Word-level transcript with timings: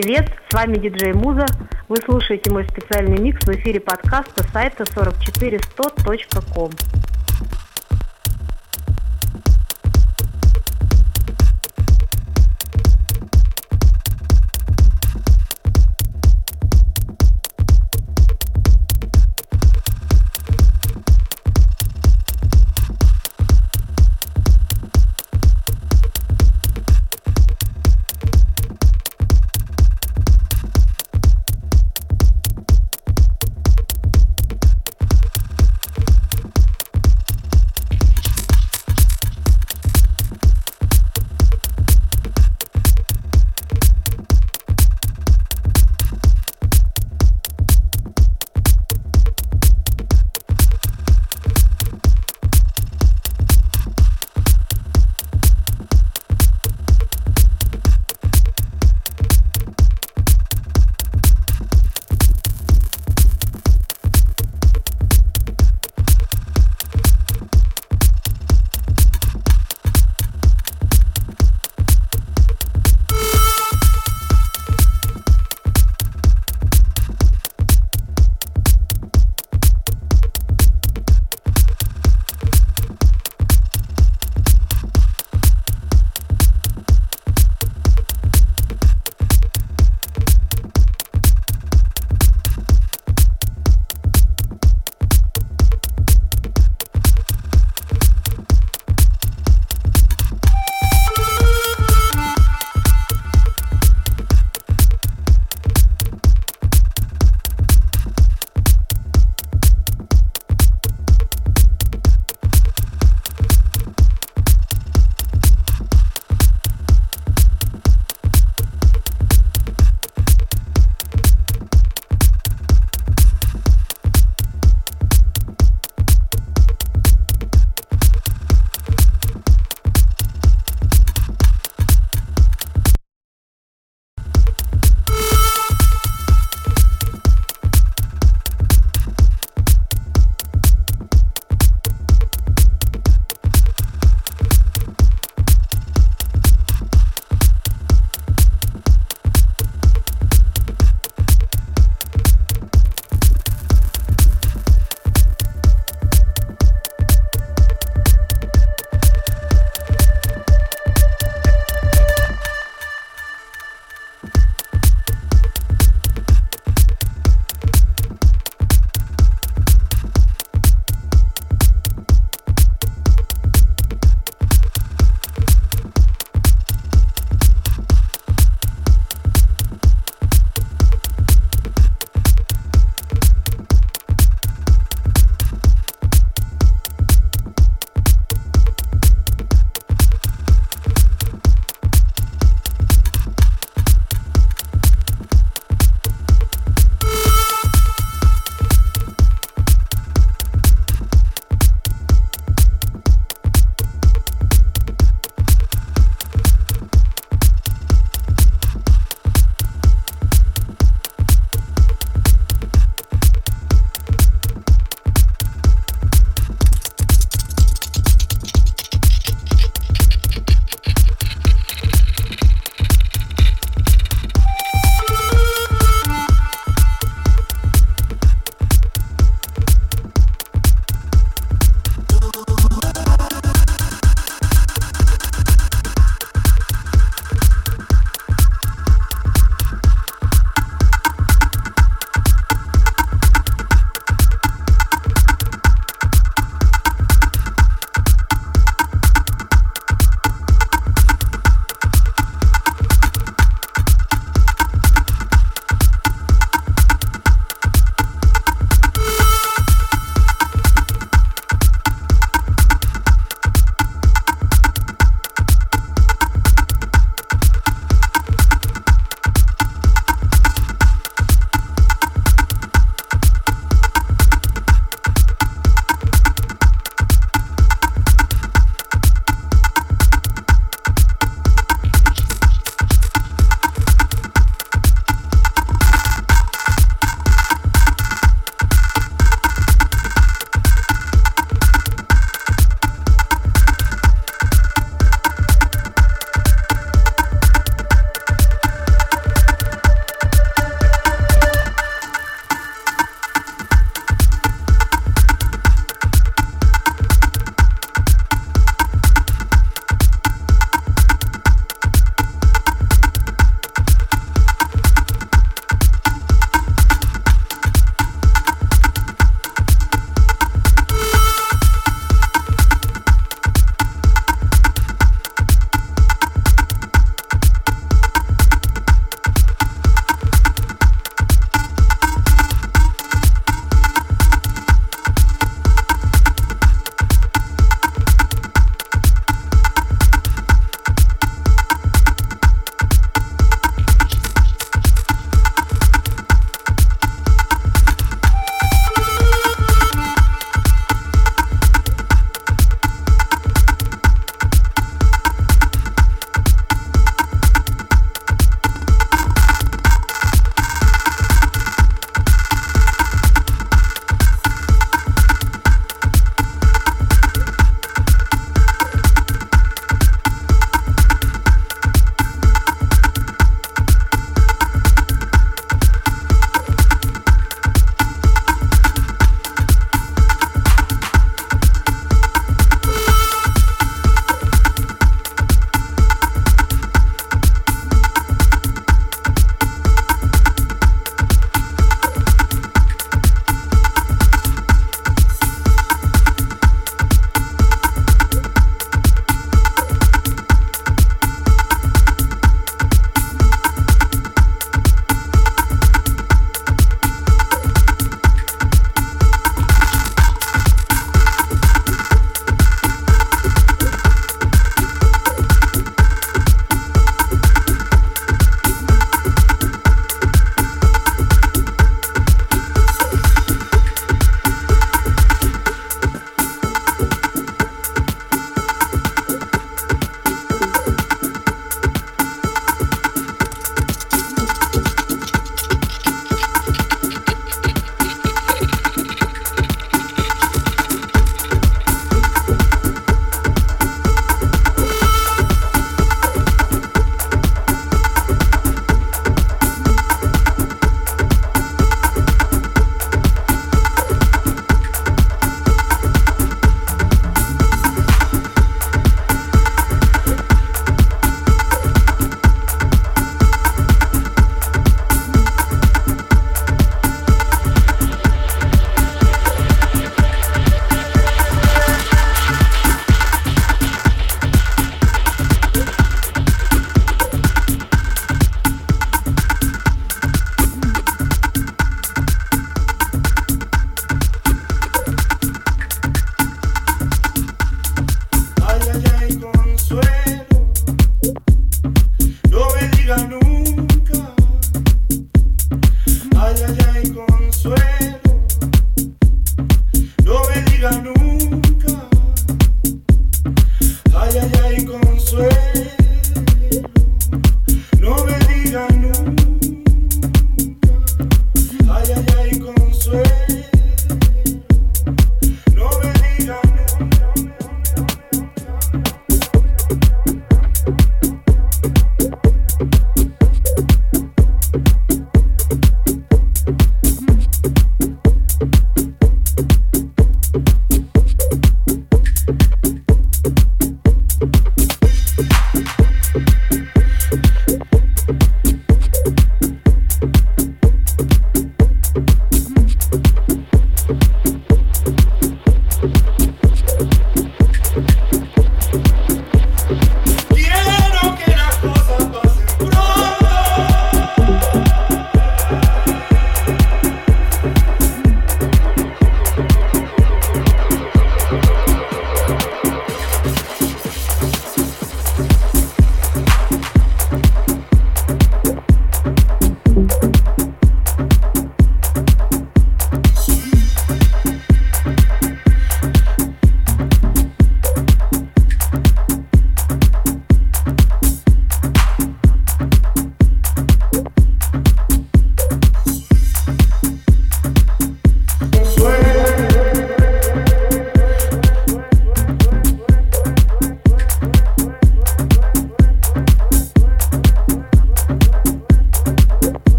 привет! 0.00 0.30
С 0.48 0.54
вами 0.54 0.76
диджей 0.76 1.12
Муза. 1.12 1.44
Вы 1.88 1.96
слушаете 2.04 2.52
мой 2.52 2.64
специальный 2.68 3.18
микс 3.18 3.44
в 3.44 3.48
эфире 3.48 3.80
подкаста 3.80 4.44
сайта 4.52 4.84
44100.com. 4.84 6.97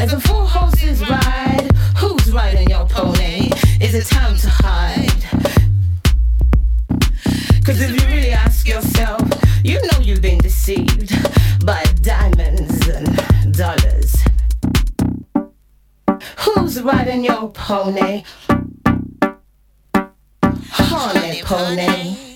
As 0.00 0.12
the 0.12 0.20
four 0.20 0.46
horses 0.46 1.00
ride, 1.10 1.68
who's 1.96 2.30
riding 2.32 2.70
your 2.70 2.86
pony? 2.86 3.50
Is 3.80 3.94
it 3.94 4.06
time 4.06 4.36
to 4.36 4.48
hide? 4.48 5.24
Cause 7.64 7.80
if 7.80 7.90
you 7.90 8.08
really 8.08 8.30
ask 8.30 8.68
yourself, 8.68 9.20
you 9.64 9.82
know 9.82 9.98
you've 10.00 10.22
been 10.22 10.38
deceived 10.38 11.10
by 11.66 11.82
diamonds 12.00 12.86
and 12.86 13.56
dollars. 13.56 14.14
Who's 16.38 16.80
riding 16.80 17.24
your 17.24 17.50
pony? 17.50 18.22
Honey 20.70 21.42
pony. 21.42 22.27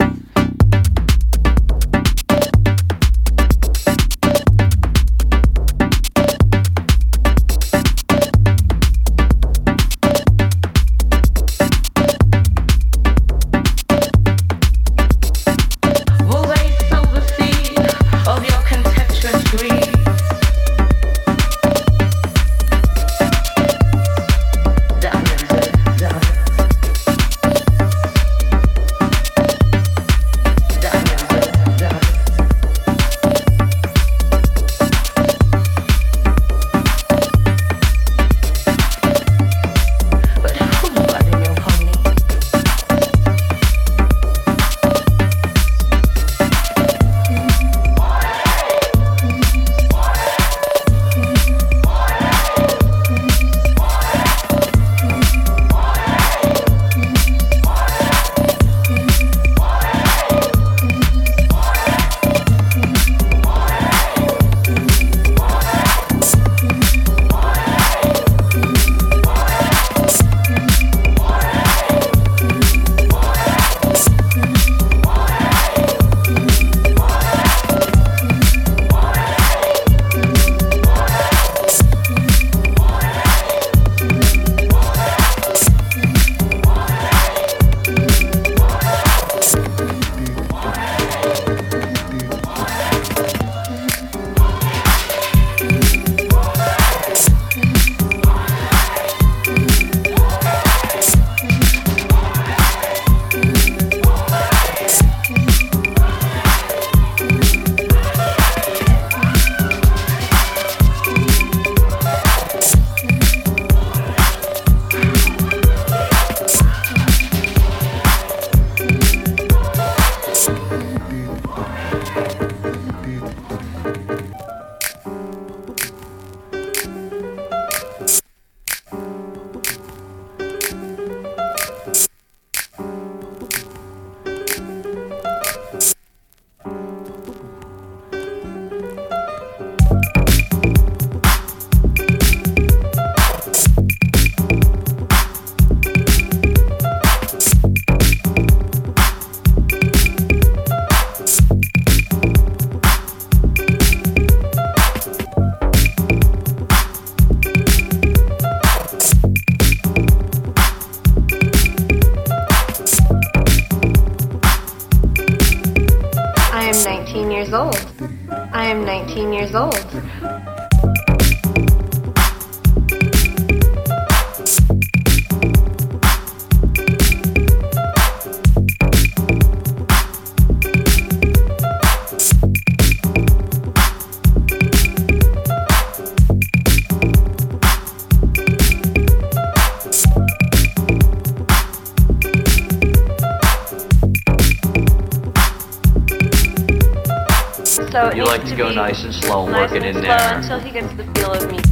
like 198.33 198.49
to, 198.49 198.57
go 198.57 198.73
nice 198.73 199.05
and 199.05 199.15
slow 199.15 199.45
and 199.45 199.53
working 199.53 199.85
and 199.85 199.97
in 199.99 200.03
slow 200.03 200.03
there. 200.03 200.39
Until 200.39 200.59
he 200.59 200.71
gets 200.71 200.91
the 200.95 201.05
feel 201.13 201.33
of 201.33 201.51
me. 201.51 201.72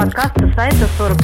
Подкаста 0.00 0.50
сайта 0.54 0.88
44100.com. 0.96 1.19